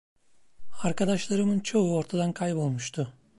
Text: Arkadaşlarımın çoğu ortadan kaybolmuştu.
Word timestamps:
Arkadaşlarımın 0.83 1.59
çoğu 1.59 1.95
ortadan 1.95 2.33
kaybolmuştu. 2.33 3.13